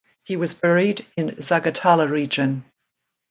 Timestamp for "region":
2.09-2.65